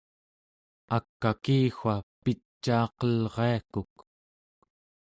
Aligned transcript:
ak'akika-wa 0.97 1.95
picaaqelriakuk 2.23 3.95